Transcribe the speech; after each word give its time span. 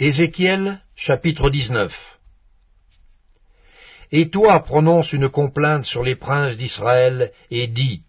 Ézéchiel 0.00 0.80
chapitre 0.96 1.50
19 1.50 1.94
Et 4.10 4.28
toi 4.28 4.58
prononce 4.64 5.12
une 5.12 5.28
complainte 5.28 5.84
sur 5.84 6.02
les 6.02 6.16
princes 6.16 6.56
d'Israël, 6.56 7.30
et 7.52 7.68
dis, 7.68 8.02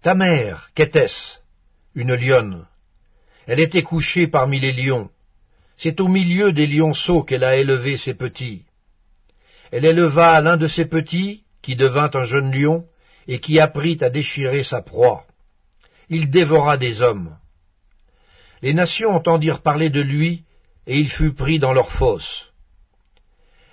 Ta 0.00 0.14
mère, 0.14 0.70
qu'était-ce? 0.74 1.40
Une 1.94 2.14
lionne. 2.14 2.66
Elle 3.46 3.60
était 3.60 3.82
couchée 3.82 4.26
parmi 4.26 4.58
les 4.58 4.72
lions. 4.72 5.10
C'est 5.76 6.00
au 6.00 6.08
milieu 6.08 6.50
des 6.50 6.66
lionceaux 6.66 7.24
qu'elle 7.24 7.44
a 7.44 7.56
élevé 7.56 7.98
ses 7.98 8.14
petits. 8.14 8.64
Elle 9.72 9.84
éleva 9.84 10.40
l'un 10.40 10.56
de 10.56 10.66
ses 10.66 10.86
petits, 10.86 11.42
qui 11.60 11.76
devint 11.76 12.10
un 12.14 12.24
jeune 12.24 12.58
lion, 12.58 12.86
et 13.28 13.40
qui 13.40 13.60
apprit 13.60 13.98
à 14.00 14.08
déchirer 14.08 14.62
sa 14.62 14.80
proie. 14.80 15.26
Il 16.08 16.30
dévora 16.30 16.78
des 16.78 17.02
hommes. 17.02 17.36
Les 18.62 18.72
nations 18.72 19.10
entendirent 19.10 19.60
parler 19.60 19.90
de 19.90 20.00
lui, 20.00 20.44
et 20.86 20.98
il 20.98 21.10
fut 21.10 21.32
pris 21.32 21.58
dans 21.58 21.72
leur 21.72 21.92
fosse. 21.92 22.52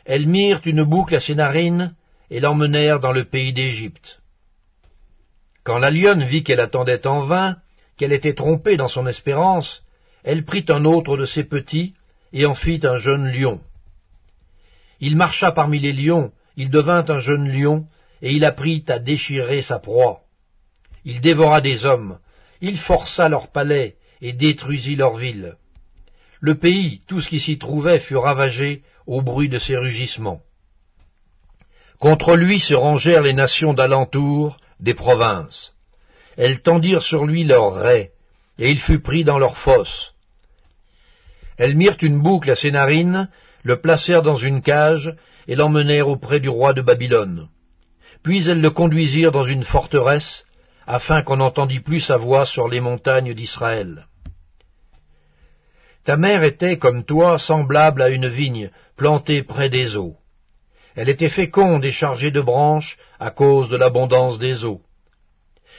Elles 0.05 0.27
mirent 0.27 0.61
une 0.66 0.84
boucle 0.84 1.16
à 1.16 1.20
ses 1.20 1.35
narines 1.35 1.95
et 2.30 2.39
l'emmenèrent 2.39 2.99
dans 2.99 3.11
le 3.11 3.25
pays 3.25 3.53
d'Égypte. 3.53 4.21
Quand 5.63 5.80
la 5.80 5.91
lionne 5.91 6.23
vit 6.23 6.43
qu'elle 6.43 6.61
attendait 6.61 7.05
en 7.07 7.25
vain, 7.25 7.57
qu'elle 7.97 8.13
était 8.13 8.35
trompée 8.35 8.77
dans 8.77 8.88
son 8.88 9.07
espérance, 9.07 9.83
elle 10.23 10.45
prit 10.45 10.66
un 10.70 10.85
autre 10.85 11.17
de 11.17 11.25
ses 11.25 11.43
petits 11.43 11.93
et 12.31 12.45
en 12.45 12.55
fit 12.55 12.81
un 12.83 12.97
jeune 12.97 13.31
lion. 13.31 13.61
Il 14.99 15.16
marcha 15.16 15.52
parmi 15.52 15.80
les 15.80 15.94
lions, 15.94 16.31
il 16.55 16.69
devint 16.69 17.05
un 17.08 17.19
jeune 17.19 17.49
lion, 17.49 17.85
et 18.21 18.31
il 18.31 18.45
apprit 18.45 18.83
à 18.88 18.99
déchirer 18.99 19.61
sa 19.61 19.80
proie. 19.80 20.22
Il 21.05 21.22
dévora 21.22 21.61
des 21.61 21.85
hommes, 21.85 22.19
il 22.61 22.78
força 22.78 23.30
leurs 23.30 23.52
palais 23.52 23.95
et 24.22 24.33
détruisit 24.33 24.95
leurs 24.95 25.17
villes. 25.17 25.55
Le 26.39 26.55
pays, 26.55 27.02
tout 27.07 27.21
ce 27.21 27.30
qui 27.30 27.39
s'y 27.39 27.57
trouvait, 27.57 27.99
fut 27.99 28.16
ravagé 28.16 28.83
au 29.05 29.21
bruit 29.21 29.49
de 29.49 29.57
ses 29.57 29.77
rugissements. 29.77 30.41
Contre 31.99 32.35
lui 32.35 32.59
se 32.59 32.75
rangèrent 32.75 33.23
les 33.23 33.33
nations 33.33 33.73
d'alentour 33.73 34.57
des 34.79 34.94
provinces. 34.94 35.73
Elles 36.38 36.61
tendirent 36.61 37.02
sur 37.02 37.25
lui 37.25 37.44
leurs 37.44 37.73
raies, 37.73 38.11
et 38.59 38.69
il 38.69 38.79
fut 38.79 38.99
pris 38.99 39.23
dans 39.23 39.39
leurs 39.39 39.57
fosses. 39.57 40.13
Elles 41.57 41.75
mirent 41.75 41.97
une 42.02 42.21
boucle 42.21 42.51
à 42.51 42.55
ses 42.55 42.69
narines, 42.69 43.29
le 43.63 43.81
placèrent 43.81 44.22
dans 44.22 44.35
une 44.35 44.61
cage, 44.61 45.16
et 45.47 45.55
l'emmenèrent 45.55 46.07
auprès 46.07 46.39
du 46.39 46.49
roi 46.49 46.73
de 46.73 46.81
Babylone. 46.81 47.47
Puis 48.22 48.47
elles 48.47 48.61
le 48.61 48.69
conduisirent 48.69 49.31
dans 49.31 49.44
une 49.44 49.63
forteresse, 49.63 50.45
afin 50.85 51.23
qu'on 51.23 51.38
n'entendît 51.38 51.79
plus 51.79 52.01
sa 52.01 52.17
voix 52.17 52.45
sur 52.45 52.67
les 52.67 52.79
montagnes 52.79 53.33
d'Israël. 53.33 54.05
Ta 56.08 56.16
mère 56.16 56.44
était, 56.44 56.77
comme 56.77 57.03
toi, 57.03 57.38
semblable 57.38 58.02
à 58.02 58.08
une 58.08 58.30
vigne 58.30 58.72
plantée 58.95 59.44
près 59.44 59.69
des 59.69 59.97
eaux. 59.97 60.16
Elle 60.95 61.09
était 61.09 61.27
féconde 61.27 61.83
et 61.83 61.91
chargée 61.91 62.31
de 62.31 62.39
branches 62.39 62.97
à 63.19 63.30
cause 63.30 63.67
de 63.67 63.75
l'abondance 63.75 64.39
des 64.39 64.63
eaux. 64.63 64.80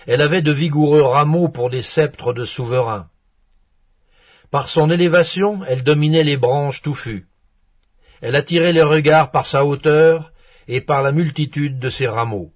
Elle 0.07 0.21
avait 0.21 0.43
de 0.43 0.53
vigoureux 0.53 1.01
rameaux 1.01 1.49
pour 1.49 1.71
des 1.71 1.81
sceptres 1.81 2.35
de 2.35 2.45
souverains. 2.45 3.07
Par 4.51 4.69
son 4.69 4.91
élévation, 4.91 5.65
elle 5.67 5.83
dominait 5.83 6.25
les 6.25 6.37
branches 6.37 6.83
touffues. 6.83 7.25
Elle 8.21 8.37
attirait 8.37 8.75
les 8.75 8.83
regards 8.83 9.31
par 9.31 9.47
sa 9.47 9.65
hauteur 9.65 10.31
et 10.67 10.83
par 10.83 11.01
la 11.01 11.13
multitude 11.13 11.79
de 11.79 11.89
ses 11.89 12.07
rameaux. 12.07 12.51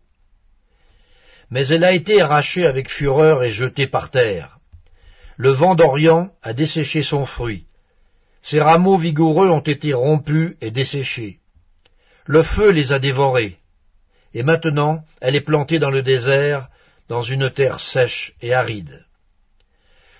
Mais 1.48 1.66
elle 1.68 1.84
a 1.84 1.92
été 1.92 2.20
arrachée 2.20 2.66
avec 2.66 2.90
fureur 2.90 3.42
et 3.42 3.48
jetée 3.48 3.86
par 3.86 4.10
terre. 4.10 4.58
Le 5.36 5.50
vent 5.50 5.74
d'Orient 5.74 6.30
a 6.42 6.52
desséché 6.52 7.02
son 7.02 7.24
fruit. 7.24 7.66
Ses 8.42 8.60
rameaux 8.60 8.98
vigoureux 8.98 9.48
ont 9.48 9.60
été 9.60 9.94
rompus 9.94 10.56
et 10.60 10.70
desséchés. 10.70 11.38
Le 12.26 12.42
feu 12.42 12.70
les 12.70 12.92
a 12.92 12.98
dévorés. 12.98 13.58
Et 14.34 14.42
maintenant, 14.42 15.04
elle 15.20 15.36
est 15.36 15.40
plantée 15.40 15.78
dans 15.78 15.90
le 15.90 16.02
désert, 16.02 16.68
dans 17.08 17.22
une 17.22 17.50
terre 17.50 17.80
sèche 17.80 18.34
et 18.40 18.54
aride. 18.54 19.04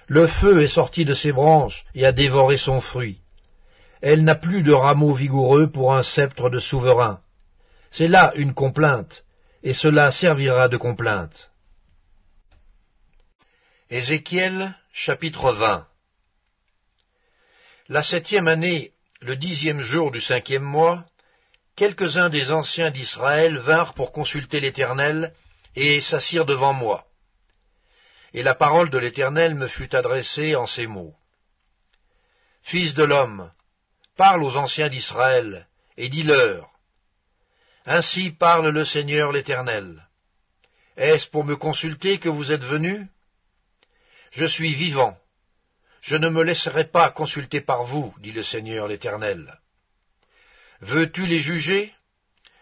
Le 0.07 0.27
feu 0.27 0.63
est 0.63 0.69
sorti 0.69 1.05
de 1.05 1.15
ses 1.15 1.33
branches 1.33 1.85
et 1.95 2.05
a 2.05 2.13
dévoré 2.13 2.57
son 2.57 2.81
fruit. 2.81 3.21
Elle 4.03 4.25
n'a 4.25 4.35
plus 4.35 4.63
de 4.63 4.73
rameaux 4.73 5.15
vigoureux 5.15 5.71
pour 5.71 5.95
un 5.95 6.03
sceptre 6.03 6.51
de 6.51 6.59
souverain. 6.59 7.21
C'est 7.91 8.09
là 8.09 8.33
une 8.35 8.53
complainte, 8.53 9.25
et 9.63 9.73
cela 9.73 10.11
servira 10.11 10.69
de 10.69 10.77
complainte. 10.77 11.52
Ézéchiel 13.95 14.75
chapitre 14.95 15.53
20 15.53 15.87
La 17.91 18.03
septième 18.03 18.49
année, 18.49 18.93
le 19.21 19.37
dixième 19.37 19.83
jour 19.83 20.11
du 20.11 20.23
cinquième 20.23 20.63
mois, 20.63 21.05
quelques-uns 21.77 22.31
des 22.31 22.55
anciens 22.55 22.91
d'Israël 22.91 23.59
vinrent 23.59 23.93
pour 23.93 24.13
consulter 24.13 24.61
l'Éternel 24.61 25.35
et 25.77 26.01
s'assirent 26.01 26.47
devant 26.47 26.73
moi. 26.73 27.05
Et 28.33 28.43
la 28.43 28.55
parole 28.55 28.89
de 28.89 28.97
l'Éternel 28.97 29.55
me 29.57 29.69
fut 29.69 29.95
adressée 29.95 30.57
en 30.57 30.65
ces 30.65 30.87
mots. 30.87 31.15
Fils 32.63 32.95
de 32.95 33.05
l'homme, 33.05 33.53
parle 34.17 34.43
aux 34.43 34.57
anciens 34.57 34.89
d'Israël, 34.89 35.69
et 35.99 36.09
dis-leur, 36.09 36.71
Ainsi 37.85 38.31
parle 38.31 38.71
le 38.71 38.87
Seigneur 38.87 39.33
l'Éternel. 39.33 40.09
Est-ce 40.97 41.29
pour 41.29 41.45
me 41.45 41.57
consulter 41.57 42.19
que 42.19 42.31
vous 42.31 42.53
êtes 42.53 42.65
venus? 42.65 43.07
Je 44.33 44.47
suis 44.47 44.75
vivant. 44.75 45.17
Je 46.01 46.17
ne 46.17 46.29
me 46.29 46.43
laisserai 46.43 46.85
pas 46.85 47.11
consulter 47.11 47.61
par 47.61 47.85
vous, 47.85 48.15
dit 48.19 48.33
le 48.33 48.43
Seigneur 48.43 48.89
l'Éternel. 48.89 49.61
Veux-tu 50.81 51.27
les 51.27 51.39
juger? 51.39 51.95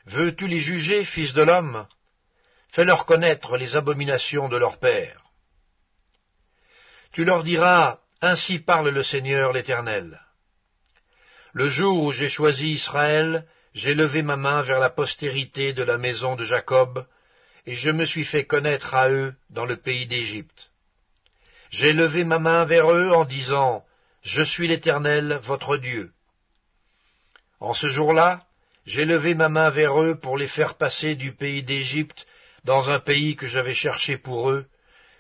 Veux-tu 0.05 0.49
les 0.49 0.59
juger, 0.59 1.05
fils 1.05 1.33
de 1.33 1.43
l'homme? 1.43 1.87
Fais-leur 2.73 3.07
connaître 3.07 3.57
les 3.57 3.77
abominations 3.77 4.49
de 4.49 4.57
leur 4.57 4.79
père. 4.79 5.25
Tu 7.13 7.25
leur 7.25 7.45
diras, 7.45 8.01
Ainsi 8.21 8.59
parle 8.59 8.91
le 8.91 9.03
Seigneur 9.03 9.53
l'Éternel. 9.53 10.21
Le 11.53 11.69
jour 11.69 12.03
où 12.03 12.13
j'ai 12.13 12.29
choisi 12.29 12.69
Israël, 12.71 13.47
j'ai 13.75 13.95
levé 13.95 14.23
ma 14.23 14.37
main 14.37 14.63
vers 14.63 14.81
la 14.81 14.91
postérité 14.91 15.73
de 15.73 15.83
la 15.83 15.99
maison 15.99 16.37
de 16.37 16.45
Jacob, 16.45 17.07
et 17.65 17.77
je 17.77 17.91
me 17.91 18.05
suis 18.05 18.25
fait 18.25 18.45
connaître 18.45 18.95
à 18.95 19.09
eux 19.09 19.35
dans 19.49 19.67
le 19.67 19.77
pays 19.77 20.07
d'Égypte. 20.07 20.70
J'ai 21.71 21.93
levé 21.93 22.25
ma 22.25 22.41
main 22.41 22.65
vers 22.65 22.91
eux 22.93 23.11
en 23.11 23.25
disant, 23.25 23.85
Je 24.23 24.43
suis 24.43 24.67
l'Éternel, 24.67 25.39
votre 25.43 25.77
Dieu. 25.77 26.13
En 27.61 27.75
ce 27.75 27.87
jour-là, 27.87 28.45
j'ai 28.87 29.05
levé 29.05 29.35
ma 29.35 29.49
main 29.49 29.71
vers 29.71 30.03
eux 30.03 30.19
pour 30.19 30.37
les 30.37 30.49
faire 30.49 30.77
passer 30.77 31.15
du 31.15 31.33
pays 31.33 31.63
d'Égypte 31.63 32.27
dans 32.65 32.91
un 32.91 32.99
pays 32.99 33.37
que 33.37 33.47
j'avais 33.47 33.75
cherché 33.75 34.19
pour 34.19 34.51
eux, 34.51 34.67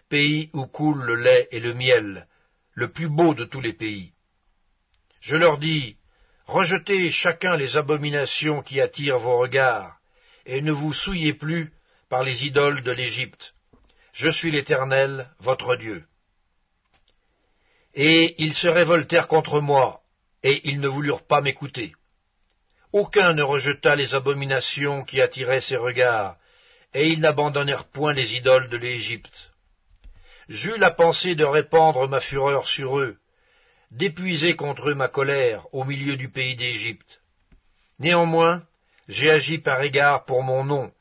pays 0.09 0.50
où 0.53 0.66
coule 0.66 1.03
le 1.03 1.15
lait 1.15 1.49
et 1.53 1.61
le 1.61 1.72
miel, 1.72 2.27
le 2.75 2.91
plus 2.91 3.09
beau 3.09 3.34
de 3.34 3.44
tous 3.44 3.61
les 3.61 3.72
pays. 3.72 4.12
Je 5.21 5.37
leur 5.37 5.59
dis, 5.59 5.97
Rejetez 6.47 7.12
chacun 7.12 7.56
les 7.56 7.77
abominations 7.77 8.61
qui 8.62 8.81
attirent 8.81 9.21
vos 9.21 9.38
regards, 9.38 9.99
et 10.47 10.62
ne 10.62 10.72
vous 10.72 10.93
souillez 10.93 11.32
plus 11.32 11.72
par 12.09 12.25
les 12.25 12.44
idoles 12.44 12.82
de 12.82 12.91
l'Égypte. 12.91 13.55
Je 14.12 14.28
suis 14.28 14.50
l'Éternel, 14.50 15.31
votre 15.38 15.77
Dieu. 15.77 16.05
Et 17.94 18.36
ils 18.38 18.54
se 18.54 18.68
révoltèrent 18.68 19.28
contre 19.28 19.60
moi, 19.60 20.00
et 20.42 20.60
ils 20.64 20.80
ne 20.80 20.88
voulurent 20.88 21.26
pas 21.26 21.40
m'écouter. 21.40 21.92
Aucun 22.92 23.32
ne 23.32 23.42
rejeta 23.42 23.96
les 23.96 24.14
abominations 24.14 25.04
qui 25.04 25.20
attiraient 25.20 25.60
ses 25.60 25.76
regards, 25.76 26.37
et 26.94 27.06
ils 27.06 27.20
n'abandonnèrent 27.20 27.84
point 27.84 28.12
les 28.12 28.34
idoles 28.34 28.69
de 28.69 28.76
l'Égypte. 28.76 29.50
J'eus 30.48 30.78
la 30.78 30.90
pensée 30.90 31.37
de 31.37 31.44
répandre 31.44 32.08
ma 32.08 32.20
fureur 32.20 32.66
sur 32.66 32.98
eux, 32.98 33.16
d'épuiser 33.93 34.56
contre 34.56 34.90
eux 34.90 34.94
ma 34.94 35.08
colère 35.08 35.66
au 35.72 35.84
milieu 35.84 36.16
du 36.16 36.28
pays 36.28 36.56
d'Égypte. 36.56 37.20
Néanmoins, 38.00 38.64
j'ai 39.08 39.31
agi 39.31 39.58
par 39.58 39.82
égard 39.82 40.25
pour 40.25 40.43
mon 40.43 40.64
nom, 40.64 40.93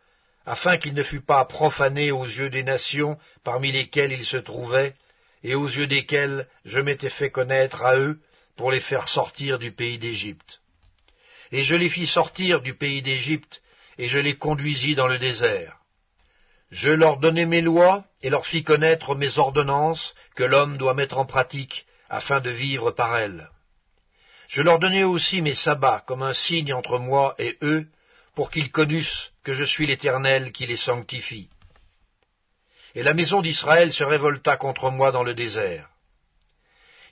afin 0.46 0.78
qu'il 0.78 0.94
ne 0.94 1.04
fût 1.04 1.22
pas 1.22 1.46
profané 1.46 2.12
aux 2.12 2.26
yeux 2.26 2.50
des 2.50 2.64
nations 2.64 3.18
parmi 3.44 3.72
lesquelles 3.72 4.12
il 4.12 4.26
se 4.26 4.38
trouvait, 4.38 4.96
et 5.44 5.56
aux 5.56 5.68
yeux 5.68 5.88
desquelles 5.88 6.48
je 6.66 6.80
m'étais 6.80 7.10
fait 7.10 7.32
connaître 7.32 7.84
à 7.84 7.98
eux 7.98 8.20
pour 8.58 8.72
les 8.72 8.80
faire 8.80 9.08
sortir 9.08 9.60
du 9.60 9.72
pays 9.72 9.98
d'Égypte. 9.98 10.62
Et 11.52 11.64
je 11.64 11.76
les 11.76 11.90
fis 11.90 12.08
sortir 12.08 12.62
du 12.62 12.74
pays 12.76 13.02
d'Égypte, 13.02 13.62
et 13.98 14.08
je 14.08 14.20
les 14.20 14.38
conduisis 14.38 14.96
dans 14.96 15.08
le 15.08 15.18
désert. 15.18 15.78
Je 16.72 16.92
leur 16.92 17.18
donnai 17.18 17.46
mes 17.46 17.62
lois, 17.62 18.06
et 18.22 18.30
leur 18.30 18.46
fis 18.46 18.64
connaître 18.64 19.16
mes 19.16 19.40
ordonnances 19.40 20.14
que 20.36 20.44
l'homme 20.44 20.78
doit 20.78 20.94
mettre 20.94 21.18
en 21.18 21.26
pratique 21.26 21.86
afin 22.10 22.42
de 22.42 22.50
vivre 22.50 22.92
par 22.92 23.18
elles. 23.18 23.50
Je 24.48 24.62
leur 24.62 24.80
donnai 24.80 25.04
aussi 25.04 25.42
mes 25.42 25.54
sabbats 25.54 26.04
comme 26.06 26.24
un 26.24 26.34
signe 26.34 26.74
entre 26.74 27.00
moi 27.00 27.36
et 27.40 27.58
eux, 27.62 27.88
pour 28.36 28.52
qu'ils 28.52 28.72
connussent 28.72 29.32
que 29.44 29.54
je 29.54 29.64
suis 29.64 29.88
l'Éternel 29.88 30.52
qui 30.52 30.66
les 30.66 30.78
sanctifie. 30.78 31.50
Et 32.96 33.04
la 33.04 33.14
maison 33.14 33.42
d'Israël 33.42 33.92
se 33.92 34.04
révolta 34.04 34.58
contre 34.58 34.90
moi 34.90 35.12
dans 35.12 35.24
le 35.24 35.34
désert. 35.34 35.90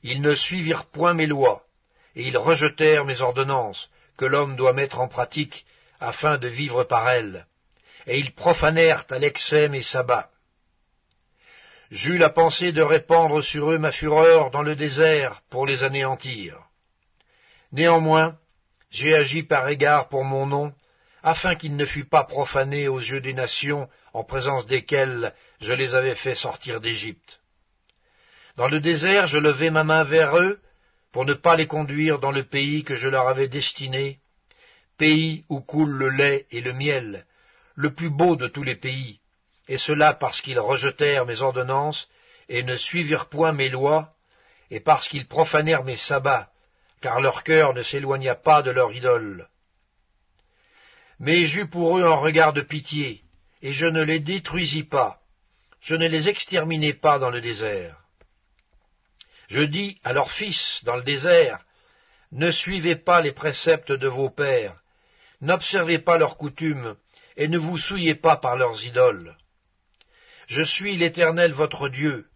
Ils 0.03 0.21
ne 0.21 0.33
suivirent 0.33 0.85
point 0.85 1.13
mes 1.13 1.27
lois, 1.27 1.63
et 2.15 2.27
ils 2.27 2.37
rejetèrent 2.37 3.05
mes 3.05 3.21
ordonnances, 3.21 3.89
que 4.17 4.25
l'homme 4.25 4.55
doit 4.55 4.73
mettre 4.73 4.99
en 4.99 5.07
pratique, 5.07 5.65
afin 5.99 6.37
de 6.37 6.47
vivre 6.47 6.83
par 6.83 7.09
elles, 7.09 7.45
et 8.05 8.17
ils 8.17 8.33
profanèrent 8.33 9.05
à 9.09 9.19
l'excès 9.19 9.69
mes 9.69 9.81
sabbats. 9.81 10.29
J'eus 11.89 12.17
la 12.17 12.29
pensée 12.29 12.71
de 12.71 12.81
répandre 12.81 13.41
sur 13.43 13.71
eux 13.71 13.77
ma 13.77 13.91
fureur 13.91 14.51
dans 14.51 14.61
le 14.61 14.75
désert 14.75 15.41
pour 15.49 15.65
les 15.65 15.83
anéantir. 15.83 16.57
Néanmoins, 17.71 18.37
j'ai 18.89 19.13
agi 19.13 19.43
par 19.43 19.67
égard 19.69 20.09
pour 20.09 20.23
mon 20.23 20.45
nom, 20.45 20.73
afin 21.23 21.55
qu'il 21.55 21.75
ne 21.75 21.85
fût 21.85 22.05
pas 22.05 22.23
profané 22.23 22.87
aux 22.87 22.99
yeux 22.99 23.21
des 23.21 23.33
nations 23.33 23.89
en 24.17 24.23
présence 24.23 24.65
desquelles 24.65 25.31
je 25.61 25.73
les 25.73 25.93
avais 25.93 26.15
fait 26.15 26.33
sortir 26.33 26.81
d'Égypte. 26.81 27.39
Dans 28.55 28.67
le 28.67 28.79
désert, 28.79 29.27
je 29.27 29.37
levai 29.37 29.69
ma 29.69 29.83
main 29.83 30.03
vers 30.03 30.35
eux, 30.39 30.59
pour 31.11 31.23
ne 31.23 31.35
pas 31.35 31.55
les 31.55 31.67
conduire 31.67 32.17
dans 32.17 32.31
le 32.31 32.43
pays 32.43 32.83
que 32.83 32.95
je 32.95 33.07
leur 33.07 33.27
avais 33.27 33.47
destiné, 33.47 34.17
pays 34.97 35.45
où 35.49 35.61
coule 35.61 35.91
le 35.91 36.09
lait 36.09 36.47
et 36.49 36.61
le 36.61 36.73
miel, 36.73 37.27
le 37.75 37.93
plus 37.93 38.09
beau 38.09 38.35
de 38.35 38.47
tous 38.47 38.63
les 38.63 38.75
pays, 38.75 39.19
et 39.67 39.77
cela 39.77 40.13
parce 40.13 40.41
qu'ils 40.41 40.59
rejetèrent 40.59 41.27
mes 41.27 41.43
ordonnances 41.43 42.09
et 42.49 42.63
ne 42.63 42.75
suivirent 42.75 43.29
point 43.29 43.51
mes 43.51 43.69
lois, 43.69 44.15
et 44.71 44.79
parce 44.79 45.07
qu'ils 45.07 45.27
profanèrent 45.27 45.83
mes 45.83 45.95
sabbats, 45.95 46.49
car 47.01 47.21
leur 47.21 47.43
cœur 47.43 47.75
ne 47.75 47.83
s'éloigna 47.83 48.33
pas 48.33 48.63
de 48.63 48.71
leur 48.71 48.91
idole. 48.93 49.47
Mais 51.19 51.45
j'eus 51.45 51.67
pour 51.67 51.99
eux 51.99 52.03
un 52.03 52.15
regard 52.15 52.53
de 52.53 52.61
pitié, 52.61 53.21
et 53.61 53.73
je 53.73 53.85
ne 53.85 54.03
les 54.03 54.19
détruisis 54.19 54.83
pas, 54.83 55.21
je 55.81 55.95
ne 55.95 56.07
les 56.07 56.29
exterminai 56.29 56.93
pas 56.93 57.19
dans 57.19 57.29
le 57.29 57.41
désert. 57.41 57.97
Je 59.47 59.61
dis 59.61 59.99
à 60.03 60.13
leurs 60.13 60.31
fils 60.31 60.81
dans 60.83 60.95
le 60.95 61.03
désert, 61.03 61.63
ne 62.31 62.51
suivez 62.51 62.95
pas 62.95 63.21
les 63.21 63.31
préceptes 63.31 63.91
de 63.91 64.07
vos 64.07 64.29
pères, 64.29 64.75
n'observez 65.41 65.99
pas 65.99 66.17
leurs 66.17 66.37
coutumes, 66.37 66.95
et 67.37 67.47
ne 67.47 67.57
vous 67.57 67.77
souillez 67.77 68.15
pas 68.15 68.35
par 68.35 68.57
leurs 68.57 68.83
idoles. 68.83 69.37
Je 70.47 70.61
suis 70.61 70.97
l'Éternel 70.97 71.51
votre 71.51 71.87
Dieu. 71.87 72.27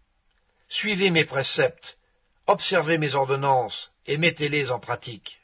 Suivez 0.68 1.10
mes 1.10 1.24
préceptes, 1.24 1.98
observez 2.46 2.98
mes 2.98 3.14
ordonnances, 3.14 3.90
et 4.06 4.16
mettez-les 4.16 4.70
en 4.70 4.80
pratique. 4.80 5.40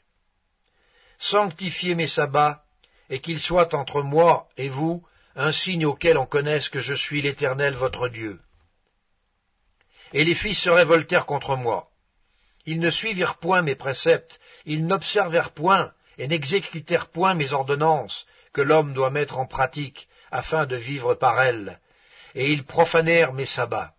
Sanctifiez 1.19 1.93
mes 1.93 2.07
sabbats, 2.07 2.63
et 3.09 3.19
qu'ils 3.19 3.39
soient 3.39 3.75
entre 3.75 4.01
moi 4.01 4.47
et 4.57 4.69
vous 4.69 5.03
un 5.35 5.51
signe 5.51 5.85
auquel 5.85 6.17
on 6.17 6.25
connaisse 6.25 6.69
que 6.69 6.79
je 6.79 6.93
suis 6.93 7.21
l'Éternel 7.21 7.75
votre 7.75 8.09
Dieu. 8.09 8.39
Et 10.13 10.23
les 10.23 10.35
fils 10.35 10.59
se 10.59 10.69
révoltèrent 10.69 11.25
contre 11.25 11.55
moi. 11.55 11.89
Ils 12.65 12.79
ne 12.79 12.89
suivirent 12.89 13.37
point 13.37 13.61
mes 13.61 13.75
préceptes, 13.75 14.39
ils 14.65 14.85
n'observèrent 14.85 15.51
point 15.51 15.91
et 16.17 16.27
n'exécutèrent 16.27 17.07
point 17.07 17.33
mes 17.33 17.53
ordonnances 17.53 18.25
que 18.53 18.61
l'homme 18.61 18.93
doit 18.93 19.11
mettre 19.11 19.37
en 19.37 19.45
pratique 19.45 20.07
afin 20.31 20.65
de 20.65 20.75
vivre 20.75 21.13
par 21.15 21.41
elles, 21.41 21.79
et 22.35 22.51
ils 22.51 22.65
profanèrent 22.65 23.33
mes 23.33 23.45
sabbats. 23.45 23.93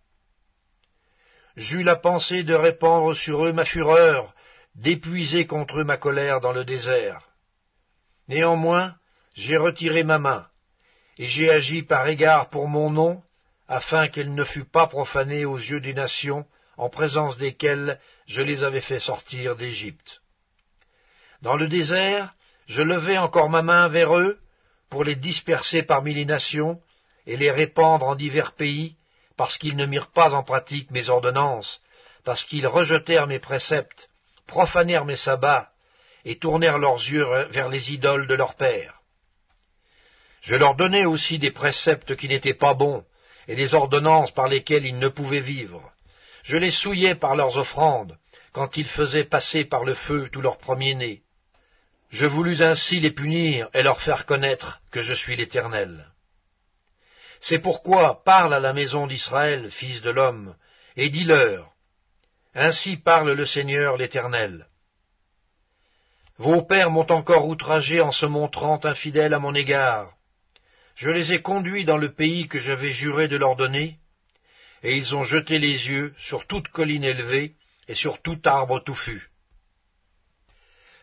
J'eus 1.57 1.83
la 1.83 1.95
pensée 1.95 2.43
de 2.43 2.53
répandre 2.53 3.15
sur 3.15 3.45
eux 3.45 3.53
ma 3.53 3.65
fureur, 3.65 4.33
d'épuiser 4.75 5.47
contre 5.47 5.79
eux 5.79 5.83
ma 5.83 5.97
colère 5.97 6.39
dans 6.39 6.53
le 6.53 6.63
désert. 6.63 7.27
Néanmoins, 8.29 8.95
j'ai 9.33 9.57
retiré 9.57 10.03
ma 10.03 10.17
main, 10.17 10.47
et 11.17 11.27
j'ai 11.27 11.49
agi 11.49 11.83
par 11.83 12.07
égard 12.07 12.49
pour 12.49 12.67
mon 12.67 12.89
nom, 12.89 13.21
afin 13.67 14.07
qu'elle 14.07 14.33
ne 14.33 14.43
fût 14.43 14.65
pas 14.65 14.87
profanée 14.87 15.45
aux 15.45 15.57
yeux 15.57 15.79
des 15.79 15.93
nations, 15.93 16.45
en 16.77 16.89
présence 16.89 17.37
desquelles 17.37 17.99
je 18.27 18.41
les 18.41 18.63
avais 18.63 18.81
fait 18.81 18.99
sortir 18.99 19.55
d'Égypte. 19.55 20.21
Dans 21.41 21.55
le 21.55 21.67
désert, 21.67 22.33
je 22.67 22.81
levai 22.81 23.17
encore 23.17 23.49
ma 23.49 23.61
main 23.61 23.87
vers 23.87 24.17
eux, 24.17 24.39
pour 24.89 25.03
les 25.03 25.15
disperser 25.15 25.83
parmi 25.83 26.13
les 26.13 26.25
nations, 26.25 26.81
et 27.25 27.37
les 27.37 27.51
répandre 27.51 28.05
en 28.05 28.15
divers 28.15 28.53
pays, 28.53 28.95
parce 29.37 29.57
qu'ils 29.57 29.77
ne 29.77 29.85
mirent 29.85 30.11
pas 30.11 30.33
en 30.33 30.43
pratique 30.43 30.91
mes 30.91 31.09
ordonnances, 31.09 31.81
parce 32.23 32.43
qu'ils 32.45 32.67
rejetèrent 32.67 33.27
mes 33.27 33.39
préceptes, 33.39 34.09
profanèrent 34.47 35.05
mes 35.05 35.15
sabbats, 35.15 35.69
et 36.25 36.37
tournèrent 36.37 36.77
leurs 36.77 36.97
yeux 36.97 37.25
vers 37.49 37.69
les 37.69 37.91
idoles 37.91 38.27
de 38.27 38.35
leurs 38.35 38.55
pères. 38.55 39.00
Je 40.41 40.55
leur 40.55 40.75
donnai 40.75 41.05
aussi 41.05 41.39
des 41.39 41.51
préceptes 41.51 42.15
qui 42.15 42.27
n'étaient 42.27 42.55
pas 42.55 42.73
bons, 42.73 43.05
et 43.47 43.55
des 43.55 43.73
ordonnances 43.73 44.31
par 44.31 44.47
lesquelles 44.47 44.85
ils 44.85 44.97
ne 44.97 45.07
pouvaient 45.07 45.39
vivre. 45.39 45.91
Je 46.43 46.57
les 46.57 46.71
souillais 46.71 47.15
par 47.15 47.35
leurs 47.35 47.57
offrandes, 47.57 48.17
quand 48.51 48.75
ils 48.75 48.87
faisaient 48.87 49.23
passer 49.23 49.65
par 49.65 49.85
le 49.85 49.93
feu 49.93 50.29
tous 50.31 50.41
leurs 50.41 50.57
premiers-nés. 50.57 51.21
Je 52.09 52.25
voulus 52.25 52.61
ainsi 52.61 52.99
les 52.99 53.11
punir 53.11 53.69
et 53.73 53.83
leur 53.83 54.01
faire 54.01 54.25
connaître 54.25 54.81
que 54.91 55.01
je 55.01 55.13
suis 55.13 55.35
l'Éternel. 55.35 56.07
C'est 57.39 57.59
pourquoi 57.59 58.23
parle 58.23 58.53
à 58.53 58.59
la 58.59 58.73
maison 58.73 59.07
d'Israël, 59.07 59.71
fils 59.71 60.01
de 60.01 60.11
l'homme, 60.11 60.55
et 60.97 61.09
dis-leur, 61.09 61.71
Ainsi 62.53 62.97
parle 62.97 63.31
le 63.31 63.45
Seigneur 63.45 63.95
l'Éternel. 63.95 64.67
Vos 66.37 66.63
pères 66.63 66.91
m'ont 66.91 67.09
encore 67.11 67.47
outragé 67.47 68.01
en 68.01 68.11
se 68.11 68.25
montrant 68.25 68.79
infidèles 68.83 69.33
à 69.33 69.39
mon 69.39 69.55
égard. 69.55 70.13
Je 70.95 71.09
les 71.09 71.33
ai 71.33 71.41
conduits 71.41 71.85
dans 71.85 71.97
le 71.97 72.13
pays 72.13 72.47
que 72.47 72.59
j'avais 72.59 72.91
juré 72.91 73.27
de 73.27 73.37
leur 73.37 73.55
donner, 73.55 73.97
et 74.83 74.95
ils 74.95 75.15
ont 75.15 75.23
jeté 75.23 75.59
les 75.59 75.89
yeux 75.89 76.13
sur 76.17 76.47
toute 76.47 76.67
colline 76.69 77.03
élevée 77.03 77.53
et 77.87 77.95
sur 77.95 78.21
tout 78.21 78.39
arbre 78.45 78.79
touffu. 78.79 79.29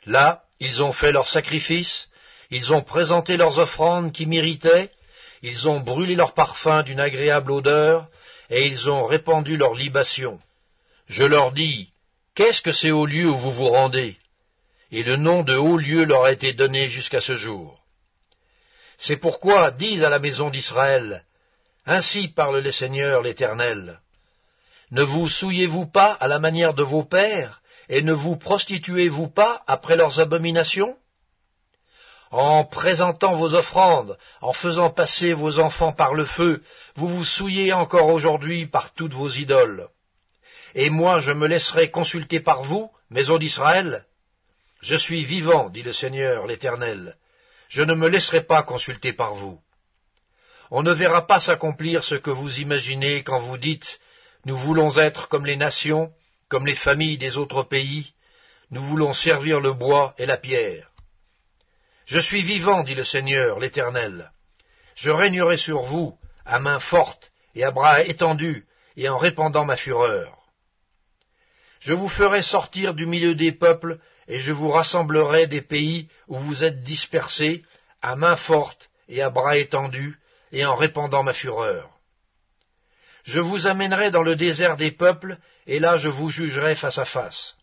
Là, 0.07 0.43
ils 0.61 0.83
ont 0.83 0.93
fait 0.93 1.13
leurs 1.13 1.29
sacrifices, 1.29 2.09
ils 2.51 2.73
ont 2.73 2.83
présenté 2.83 3.37
leurs 3.37 3.59
offrandes 3.59 4.13
qui 4.13 4.27
m'irritaient, 4.27 4.91
ils 5.43 5.69
ont 5.69 5.81
brûlé 5.81 6.15
leurs 6.15 6.35
parfums 6.35 6.83
d'une 6.85 7.01
agréable 7.01 7.53
odeur, 7.53 8.09
et 8.51 8.67
ils 8.67 8.91
ont 8.91 9.05
répandu 9.05 9.57
leurs 9.57 9.75
libations. 9.75 10.41
Je 11.07 11.25
leur 11.25 11.53
dis, 11.53 11.93
Qu'est-ce 12.39 12.63
que 12.63 12.71
c'est 12.71 12.93
haut 12.93 13.05
lieu 13.05 13.29
où 13.29 13.37
vous 13.37 13.51
vous 13.51 13.69
rendez? 13.69 14.17
Et 14.93 15.03
le 15.03 15.17
nom 15.17 15.43
de 15.43 15.57
haut 15.57 15.77
lieu 15.77 16.05
leur 16.05 16.23
a 16.23 16.31
été 16.31 16.53
donné 16.53 16.87
jusqu'à 16.87 17.21
ce 17.21 17.35
jour. 17.35 17.78
C'est 18.99 19.17
pourquoi 19.17 19.71
dis 19.71 20.05
à 20.05 20.11
la 20.11 20.19
maison 20.19 20.51
d'Israël, 20.51 21.25
Ainsi 21.87 22.29
parle 22.29 22.59
le 22.59 22.73
Seigneur 22.73 23.23
l'Éternel. 23.23 24.01
Ne 24.91 25.03
vous 25.03 25.29
souillez-vous 25.29 25.87
pas 25.87 26.13
à 26.13 26.27
la 26.27 26.41
manière 26.41 26.75
de 26.75 26.83
vos 26.83 27.05
pères, 27.05 27.63
et 27.89 28.03
ne 28.03 28.13
vous 28.13 28.37
prostituez-vous 28.37 29.29
pas 29.29 29.63
après 29.69 29.97
leurs 29.97 30.19
abominations? 30.19 30.97
En 32.33 32.65
présentant 32.65 33.35
vos 33.35 33.55
offrandes, 33.55 34.19
en 34.43 34.53
faisant 34.53 34.91
passer 34.91 35.33
vos 35.33 35.61
enfants 35.61 35.93
par 35.93 36.15
le 36.15 36.25
feu, 36.25 36.63
vous 36.97 37.09
vous 37.09 37.25
souillez 37.25 37.73
encore 37.73 38.09
aujourd'hui 38.09 38.67
par 38.67 38.93
toutes 38.93 39.15
vos 39.15 39.31
idoles. 39.31 39.89
Et 40.75 40.91
moi 40.91 41.21
je 41.21 41.33
me 41.33 41.47
laisserai 41.47 41.91
consulter 41.91 42.41
par 42.41 42.65
vous, 42.65 42.91
maison 43.11 43.39
d'Israël 43.39 44.05
Je 44.83 44.97
suis 44.97 45.25
vivant, 45.25 45.71
dit 45.71 45.83
le 45.83 45.93
Seigneur 45.93 46.47
l'Éternel. 46.47 47.17
Je 47.69 47.83
ne 47.83 47.95
me 47.95 48.09
laisserai 48.09 48.43
pas 48.43 48.63
consulter 48.63 49.13
par 49.13 49.35
vous. 49.35 49.61
On 50.71 50.83
ne 50.83 50.93
verra 50.93 51.27
pas 51.27 51.41
s'accomplir 51.41 52.05
ce 52.05 52.15
que 52.15 52.31
vous 52.31 52.61
imaginez 52.61 53.23
quand 53.23 53.41
vous 53.41 53.59
dites 53.59 54.01
Nous 54.45 54.57
voulons 54.57 54.97
être 54.97 55.29
comme 55.29 55.47
les 55.47 55.57
nations, 55.57 56.13
comme 56.49 56.67
les 56.67 56.75
familles 56.75 57.19
des 57.19 57.37
autres 57.37 57.63
pays, 57.63 58.13
nous 58.71 58.83
voulons 58.83 59.15
servir 59.15 59.61
le 59.61 59.73
bois 59.73 60.15
et 60.19 60.27
la 60.27 60.37
pierre. 60.37 60.91
Je 62.05 62.19
suis 62.19 62.43
vivant, 62.43 62.85
dit 62.85 62.95
le 62.95 63.05
Seigneur, 63.05 63.59
l'Éternel. 63.59 64.31
Je 64.95 65.11
régnerai 65.11 65.57
sur 65.57 65.83
vous, 65.83 66.19
à 66.45 66.59
main 66.59 66.79
forte 66.79 67.31
et 67.55 67.65
à 67.65 67.71
bras 67.71 68.03
étendus, 68.03 68.67
et 68.97 69.09
en 69.09 69.17
répandant 69.17 69.65
ma 69.65 69.77
fureur. 69.77 70.37
Je 71.81 71.95
vous 71.95 72.09
ferai 72.09 72.43
sortir 72.43 72.95
du 72.95 73.07
milieu 73.07 73.35
des 73.35 73.53
peuples, 73.53 74.01
et 74.29 74.41
je 74.41 74.53
vous 74.53 74.69
rassemblerai 74.69 75.47
des 75.47 75.63
pays 75.63 76.09
où 76.29 76.39
vous 76.39 76.63
êtes 76.63 76.83
dispersés, 76.83 77.65
à 78.03 78.15
main 78.15 78.37
forte 78.37 78.91
et 79.09 79.23
à 79.23 79.31
bras 79.31 79.57
étendus, 79.57 80.19
et 80.53 80.65
en 80.65 80.75
répandant 80.75 81.23
ma 81.23 81.33
fureur. 81.33 81.91
Je 83.25 83.41
vous 83.41 83.67
amènerai 83.67 84.11
dans 84.11 84.23
le 84.23 84.37
désert 84.37 84.77
des 84.77 84.91
peuples, 84.91 85.39
et 85.67 85.79
là 85.79 85.97
je 85.97 86.09
vous 86.09 86.31
jugerai 86.31 86.75
face 86.75 86.99
à 86.99 87.05
face. 87.05 87.57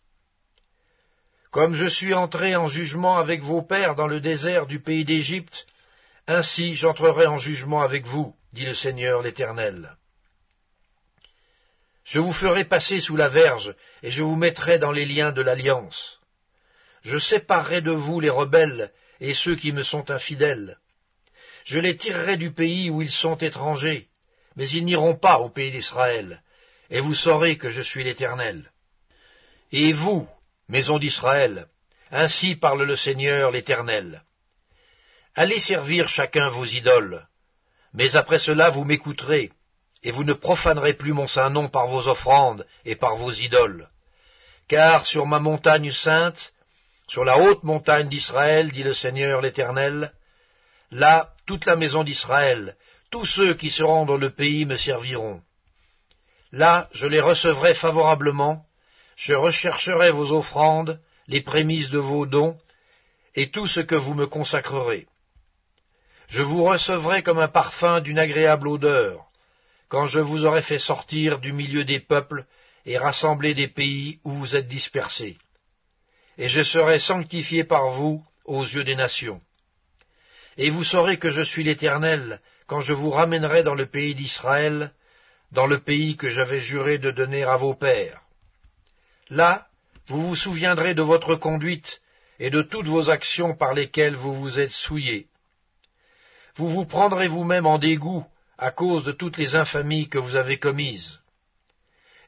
Comme 1.50 1.74
je 1.74 1.86
suis 1.86 2.14
entré 2.14 2.54
en 2.56 2.66
jugement 2.66 3.16
avec 3.16 3.42
vos 3.42 3.62
pères 3.62 3.94
dans 3.94 4.08
le 4.08 4.20
désert 4.20 4.66
du 4.66 4.80
pays 4.80 5.04
d'Égypte, 5.04 5.66
ainsi 6.26 6.74
j'entrerai 6.74 7.26
en 7.26 7.38
jugement 7.38 7.82
avec 7.82 8.04
vous, 8.06 8.34
dit 8.52 8.66
le 8.66 8.74
Seigneur 8.74 9.22
l'Éternel. 9.22 9.96
Je 12.04 12.18
vous 12.18 12.32
ferai 12.32 12.64
passer 12.64 12.98
sous 12.98 13.16
la 13.16 13.28
verge, 13.28 13.74
et 14.02 14.10
je 14.10 14.22
vous 14.22 14.36
mettrai 14.36 14.78
dans 14.78 14.92
les 14.92 15.06
liens 15.06 15.32
de 15.32 15.42
l'alliance. 15.42 16.20
Je 17.06 17.18
séparerai 17.18 17.82
de 17.82 17.92
vous 17.92 18.18
les 18.18 18.30
rebelles 18.30 18.90
et 19.20 19.32
ceux 19.32 19.54
qui 19.54 19.70
me 19.70 19.82
sont 19.82 20.10
infidèles. 20.10 20.76
Je 21.64 21.78
les 21.78 21.96
tirerai 21.96 22.36
du 22.36 22.50
pays 22.52 22.90
où 22.90 23.00
ils 23.00 23.12
sont 23.12 23.36
étrangers, 23.36 24.08
mais 24.56 24.68
ils 24.70 24.84
n'iront 24.84 25.14
pas 25.14 25.38
au 25.38 25.48
pays 25.48 25.70
d'Israël, 25.70 26.42
et 26.90 26.98
vous 26.98 27.14
saurez 27.14 27.58
que 27.58 27.70
je 27.70 27.80
suis 27.80 28.02
l'Éternel. 28.02 28.72
Et 29.70 29.92
vous, 29.92 30.28
Maison 30.68 30.98
d'Israël, 30.98 31.68
ainsi 32.10 32.56
parle 32.56 32.82
le 32.82 32.96
Seigneur 32.96 33.52
l'Éternel. 33.52 34.24
Allez 35.36 35.60
servir 35.60 36.08
chacun 36.08 36.48
vos 36.48 36.64
idoles, 36.64 37.24
mais 37.94 38.16
après 38.16 38.40
cela 38.40 38.70
vous 38.70 38.82
m'écouterez, 38.84 39.52
et 40.02 40.10
vous 40.10 40.24
ne 40.24 40.32
profanerez 40.32 40.94
plus 40.94 41.12
mon 41.12 41.28
saint 41.28 41.50
nom 41.50 41.68
par 41.68 41.86
vos 41.86 42.08
offrandes 42.08 42.66
et 42.84 42.96
par 42.96 43.14
vos 43.14 43.30
idoles. 43.30 43.88
Car 44.66 45.06
sur 45.06 45.24
ma 45.26 45.38
montagne 45.38 45.92
sainte, 45.92 46.52
sur 47.06 47.24
la 47.24 47.38
haute 47.38 47.62
montagne 47.62 48.08
d'Israël, 48.08 48.72
dit 48.72 48.82
le 48.82 48.94
Seigneur 48.94 49.40
l'Éternel, 49.40 50.12
là 50.90 51.32
toute 51.46 51.64
la 51.64 51.76
maison 51.76 52.02
d'Israël, 52.02 52.76
tous 53.10 53.24
ceux 53.24 53.54
qui 53.54 53.70
seront 53.70 54.04
dans 54.04 54.16
le 54.16 54.30
pays 54.30 54.64
me 54.64 54.76
serviront. 54.76 55.40
Là 56.52 56.88
je 56.92 57.06
les 57.06 57.20
recevrai 57.20 57.74
favorablement, 57.74 58.64
je 59.16 59.34
rechercherai 59.34 60.10
vos 60.10 60.32
offrandes, 60.32 61.00
les 61.28 61.42
prémices 61.42 61.90
de 61.90 61.98
vos 61.98 62.26
dons, 62.26 62.58
et 63.34 63.50
tout 63.50 63.66
ce 63.66 63.80
que 63.80 63.94
vous 63.94 64.14
me 64.14 64.26
consacrerez. 64.26 65.06
Je 66.28 66.42
vous 66.42 66.64
recevrai 66.64 67.22
comme 67.22 67.38
un 67.38 67.48
parfum 67.48 68.00
d'une 68.00 68.18
agréable 68.18 68.66
odeur, 68.66 69.26
quand 69.88 70.06
je 70.06 70.18
vous 70.18 70.44
aurai 70.44 70.62
fait 70.62 70.78
sortir 70.78 71.38
du 71.38 71.52
milieu 71.52 71.84
des 71.84 72.00
peuples 72.00 72.46
et 72.84 72.98
rassembler 72.98 73.54
des 73.54 73.68
pays 73.68 74.18
où 74.24 74.32
vous 74.32 74.56
êtes 74.56 74.66
dispersés. 74.66 75.38
Et 76.38 76.48
je 76.48 76.62
serai 76.62 76.98
sanctifié 76.98 77.64
par 77.64 77.90
vous 77.90 78.24
aux 78.44 78.64
yeux 78.64 78.84
des 78.84 78.96
nations. 78.96 79.40
Et 80.56 80.70
vous 80.70 80.84
saurez 80.84 81.18
que 81.18 81.30
je 81.30 81.42
suis 81.42 81.64
l'Éternel 81.64 82.40
quand 82.66 82.80
je 82.80 82.92
vous 82.92 83.10
ramènerai 83.10 83.62
dans 83.62 83.74
le 83.74 83.86
pays 83.86 84.14
d'Israël, 84.14 84.92
dans 85.52 85.66
le 85.66 85.78
pays 85.78 86.16
que 86.16 86.30
j'avais 86.30 86.60
juré 86.60 86.98
de 86.98 87.10
donner 87.10 87.44
à 87.44 87.56
vos 87.56 87.74
pères. 87.74 88.20
Là, 89.28 89.66
vous 90.06 90.28
vous 90.28 90.36
souviendrez 90.36 90.94
de 90.94 91.02
votre 91.02 91.34
conduite 91.34 92.00
et 92.38 92.50
de 92.50 92.62
toutes 92.62 92.86
vos 92.86 93.10
actions 93.10 93.54
par 93.54 93.74
lesquelles 93.74 94.16
vous 94.16 94.34
vous 94.34 94.60
êtes 94.60 94.70
souillés. 94.70 95.26
Vous 96.56 96.68
vous 96.68 96.86
prendrez 96.86 97.28
vous-même 97.28 97.66
en 97.66 97.78
dégoût 97.78 98.24
à 98.58 98.70
cause 98.70 99.04
de 99.04 99.12
toutes 99.12 99.36
les 99.36 99.56
infamies 99.56 100.08
que 100.08 100.18
vous 100.18 100.36
avez 100.36 100.58
commises. 100.58 101.20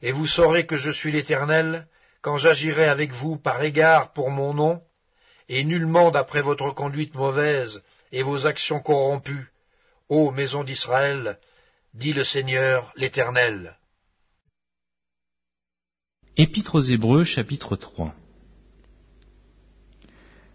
Et 0.01 0.11
vous 0.11 0.27
saurez 0.27 0.65
que 0.65 0.77
je 0.77 0.91
suis 0.91 1.11
l'Éternel 1.11 1.87
quand 2.21 2.37
j'agirai 2.37 2.85
avec 2.85 3.11
vous 3.11 3.37
par 3.37 3.61
égard 3.63 4.13
pour 4.13 4.29
mon 4.29 4.53
nom, 4.53 4.81
et 5.47 5.63
nullement 5.63 6.11
d'après 6.11 6.41
votre 6.41 6.71
conduite 6.71 7.15
mauvaise 7.15 7.81
et 8.11 8.23
vos 8.23 8.45
actions 8.45 8.79
corrompues, 8.79 9.51
ô 10.07 10.31
maison 10.31 10.63
d'Israël, 10.63 11.39
dit 11.93 12.13
le 12.13 12.23
Seigneur 12.23 12.93
l'Éternel. 12.95 13.75
Épître 16.37 16.75
aux 16.75 16.81
Hébreux 16.81 17.23
chapitre 17.23 17.75
3 17.75 18.13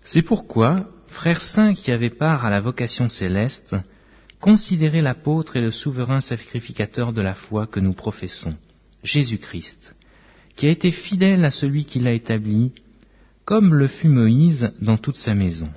C'est 0.05 0.23
pourquoi, 0.23 0.87
frères 1.09 1.43
saints 1.43 1.75
qui 1.75 1.91
avaient 1.91 2.11
part 2.11 2.47
à 2.47 2.51
la 2.51 2.61
vocation 2.61 3.09
céleste, 3.09 3.75
considérez 4.41 5.01
l'apôtre 5.01 5.57
et 5.57 5.61
le 5.61 5.71
souverain 5.71 6.21
sacrificateur 6.21 7.13
de 7.13 7.23
la 7.23 7.35
foi 7.35 7.67
que 7.67 7.81
nous 7.81 7.95
professons, 7.95 8.57
Jésus-Christ, 9.03 9.95
qui 10.57 10.67
a 10.67 10.71
été 10.71 10.91
fidèle 10.91 11.45
à 11.45 11.51
celui 11.51 11.85
qui 11.85 11.99
l'a 12.01 12.13
établi, 12.13 12.73
comme 13.45 13.75
le 13.75 13.89
fut 13.89 14.09
Moïse 14.09 14.73
dans 14.81 14.97
toute 14.97 15.17
sa 15.17 15.35
maison. 15.35 15.69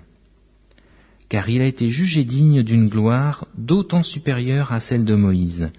Car 1.29 1.49
il 1.49 1.61
a 1.61 1.65
été 1.65 1.89
jugé 1.89 2.23
digne 2.23 2.63
d'une 2.63 2.87
gloire 2.87 3.47
d'autant 3.57 4.03
supérieure 4.03 4.71
à 4.71 4.79
celle 4.79 5.03
de 5.03 5.15
Moïse, 5.15 5.69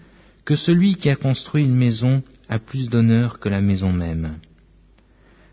que 0.44 0.54
celui 0.54 0.96
qui 0.96 1.10
a 1.10 1.16
construit 1.16 1.64
une 1.64 1.76
maison 1.76 2.22
a 2.48 2.58
plus 2.58 2.88
d'honneur 2.88 3.38
que 3.38 3.48
la 3.48 3.60
maison 3.60 3.92
même. 3.92 4.38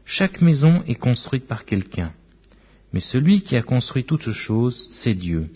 Chaque 0.05 0.41
maison 0.41 0.83
est 0.87 0.95
construite 0.95 1.47
par 1.47 1.65
quelqu'un, 1.65 2.13
mais 2.93 2.99
celui 2.99 3.41
qui 3.41 3.55
a 3.55 3.61
construit 3.61 4.05
toutes 4.05 4.31
choses, 4.31 4.87
c'est 4.91 5.13
Dieu. 5.13 5.49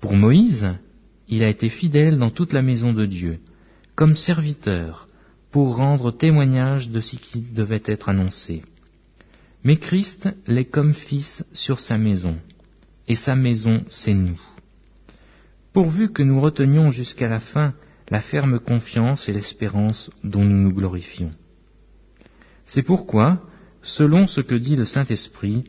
Pour 0.00 0.14
Moïse, 0.14 0.68
il 1.28 1.42
a 1.42 1.48
été 1.48 1.68
fidèle 1.68 2.18
dans 2.18 2.30
toute 2.30 2.52
la 2.52 2.62
maison 2.62 2.92
de 2.92 3.06
Dieu, 3.06 3.38
comme 3.94 4.16
serviteur, 4.16 5.08
pour 5.52 5.76
rendre 5.76 6.10
témoignage 6.10 6.88
de 6.88 7.00
ce 7.00 7.16
qui 7.16 7.40
devait 7.40 7.82
être 7.84 8.08
annoncé. 8.08 8.64
Mais 9.64 9.76
Christ 9.76 10.28
l'est 10.46 10.64
comme 10.64 10.94
fils 10.94 11.44
sur 11.52 11.78
sa 11.78 11.98
maison, 11.98 12.38
et 13.06 13.14
sa 13.14 13.36
maison, 13.36 13.84
c'est 13.88 14.14
nous. 14.14 14.40
Pourvu 15.72 16.10
que 16.10 16.22
nous 16.22 16.40
retenions 16.40 16.90
jusqu'à 16.90 17.28
la 17.28 17.38
fin 17.38 17.74
la 18.08 18.20
ferme 18.20 18.58
confiance 18.58 19.28
et 19.28 19.32
l'espérance 19.32 20.10
dont 20.24 20.44
nous 20.44 20.68
nous 20.68 20.74
glorifions. 20.74 21.32
C'est 22.66 22.82
pourquoi, 22.82 23.42
selon 23.82 24.26
ce 24.26 24.40
que 24.40 24.54
dit 24.54 24.76
le 24.76 24.84
Saint-Esprit, 24.84 25.64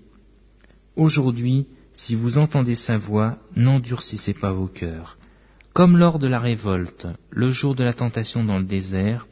aujourd'hui, 0.96 1.68
si 1.94 2.16
vous 2.16 2.38
entendez 2.38 2.76
sa 2.76 2.98
voix, 2.98 3.38
n'endurcissez 3.56 4.34
pas 4.34 4.52
vos 4.52 4.68
cœurs, 4.68 5.18
comme 5.74 5.98
lors 5.98 6.20
de 6.20 6.28
la 6.28 6.40
révolte, 6.40 7.08
le 7.30 7.50
jour 7.50 7.76
de 7.76 7.84
la 7.84 7.94
tentation 7.94 8.44
dans 8.44 8.60
le 8.60 8.66
désert, 8.66 9.28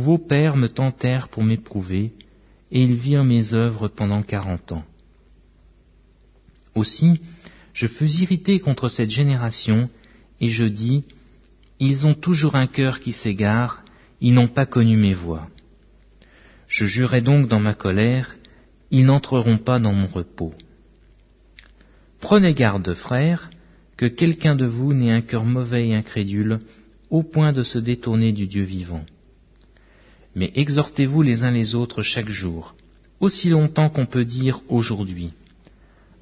vos 0.00 0.18
pères 0.18 0.56
me 0.56 0.68
tentèrent 0.68 1.28
pour 1.28 1.44
m'éprouver, 1.44 2.12
et 2.72 2.82
ils 2.82 2.94
virent 2.94 3.22
mes 3.22 3.54
œuvres 3.54 3.86
pendant 3.86 4.22
quarante 4.22 4.72
ans. 4.72 4.84
Aussi, 6.74 7.20
je 7.72 7.86
fus 7.86 8.10
irrité 8.20 8.58
contre 8.58 8.88
cette 8.88 9.10
génération, 9.10 9.88
et 10.40 10.48
je 10.48 10.64
dis, 10.64 11.04
ils 11.78 12.06
ont 12.06 12.14
toujours 12.14 12.56
un 12.56 12.66
cœur 12.66 12.98
qui 12.98 13.12
s'égare, 13.12 13.84
ils 14.20 14.34
n'ont 14.34 14.48
pas 14.48 14.66
connu 14.66 14.96
mes 14.96 15.14
voies. 15.14 15.46
Je 16.66 16.86
jurai 16.86 17.20
donc 17.20 17.46
dans 17.46 17.60
ma 17.60 17.74
colère, 17.74 18.34
ils 18.90 19.06
n'entreront 19.06 19.58
pas 19.58 19.78
dans 19.78 19.92
mon 19.92 20.08
repos. 20.08 20.54
Prenez 22.18 22.52
garde, 22.52 22.94
frères, 22.94 23.48
que 23.96 24.06
quelqu'un 24.06 24.56
de 24.56 24.66
vous 24.66 24.92
n'ait 24.92 25.12
un 25.12 25.20
cœur 25.20 25.44
mauvais 25.44 25.86
et 25.88 25.94
incrédule, 25.94 26.58
au 27.10 27.22
point 27.22 27.52
de 27.52 27.62
se 27.62 27.78
détourner 27.78 28.32
du 28.32 28.48
Dieu 28.48 28.64
vivant. 28.64 29.04
Mais 30.34 30.50
exhortez-vous 30.54 31.22
les 31.22 31.44
uns 31.44 31.50
les 31.50 31.74
autres 31.74 32.02
chaque 32.02 32.28
jour, 32.28 32.74
aussi 33.20 33.50
longtemps 33.50 33.88
qu'on 33.88 34.06
peut 34.06 34.24
dire 34.24 34.60
aujourd'hui, 34.68 35.30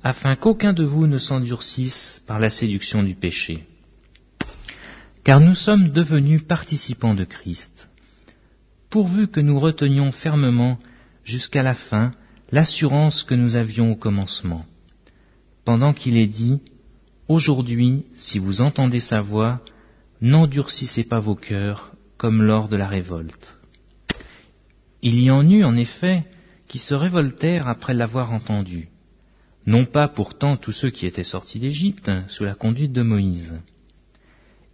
afin 0.05 0.37
qu'aucun 0.37 0.73
de 0.73 0.85
vous 0.85 1.07
ne 1.07 1.19
s'endurcisse 1.19 2.23
par 2.27 2.39
la 2.39 2.51
séduction 2.51 3.03
du 3.03 3.15
péché 3.15 3.65
car 5.25 5.41
nous 5.41 5.55
sommes 5.55 5.91
devenus 5.91 6.43
participants 6.43 7.15
de 7.15 7.25
Christ, 7.25 7.89
pourvu 8.91 9.29
que 9.29 9.41
nous 9.41 9.59
retenions 9.59 10.13
fermement 10.13 10.79
jusqu'à 11.25 11.63
la 11.63 11.75
fin 11.75 12.13
l'assurance 12.51 13.23
que 13.23 13.35
nous 13.35 13.57
avions 13.57 13.93
au 13.93 13.97
commencement, 13.97 14.67
pendant 15.65 15.93
qu'il 15.93 16.17
est 16.17 16.27
dit, 16.27 16.61
Aujourd'hui, 17.29 18.05
si 18.17 18.39
vous 18.39 18.61
entendez 18.61 19.01
sa 19.01 19.23
voix, 19.23 19.61
n'endurcissez 20.21 21.05
pas 21.05 21.21
vos 21.21 21.37
cœurs 21.37 21.93
comme 22.19 22.43
lors 22.43 22.69
de 22.69 22.77
la 22.77 22.89
révolte. 22.89 23.57
Il 25.03 25.21
y 25.21 25.31
en 25.31 25.49
eut 25.49 25.65
en 25.65 25.77
effet 25.77 26.25
qui 26.69 26.79
se 26.79 26.95
révoltèrent 26.95 27.69
après 27.69 27.93
l'avoir 27.93 28.33
entendu, 28.33 28.89
non 29.67 29.85
pas 29.85 30.09
pourtant 30.09 30.57
tous 30.57 30.73
ceux 30.73 30.91
qui 30.91 31.07
étaient 31.07 31.25
sortis 31.25 31.59
d'Égypte 31.59 32.11
sous 32.29 32.45
la 32.45 32.55
conduite 32.55 32.93
de 32.93 33.03
Moïse, 33.03 33.53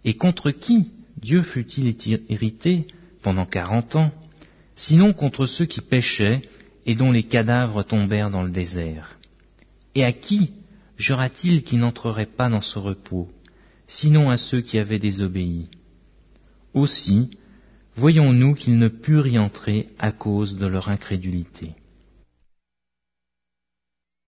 et 0.05 0.13
contre 0.13 0.51
qui 0.51 0.91
Dieu 1.17 1.41
fut-il 1.41 1.95
irrité 2.29 2.87
pendant 3.21 3.45
quarante 3.45 3.95
ans, 3.95 4.11
sinon 4.75 5.13
contre 5.13 5.45
ceux 5.45 5.65
qui 5.65 5.81
péchaient 5.81 6.41
et 6.85 6.95
dont 6.95 7.11
les 7.11 7.23
cadavres 7.23 7.83
tombèrent 7.83 8.31
dans 8.31 8.43
le 8.43 8.51
désert? 8.51 9.17
Et 9.95 10.03
à 10.05 10.13
qui 10.13 10.51
jura-t-il 10.97 11.63
qui 11.63 11.75
n'entrerait 11.75 12.25
pas 12.27 12.49
dans 12.49 12.61
ce 12.61 12.77
repos, 12.79 13.29
sinon 13.87 14.29
à 14.29 14.37
ceux 14.37 14.61
qui 14.61 14.77
avaient 14.77 14.99
désobéi? 14.99 15.67
Aussi, 16.73 17.31
voyons-nous 17.95 18.53
qu'ils 18.55 18.77
ne 18.77 18.87
purent 18.87 19.27
y 19.27 19.39
entrer 19.39 19.87
à 19.99 20.11
cause 20.11 20.57
de 20.57 20.67
leur 20.67 20.89
incrédulité. 20.89 21.73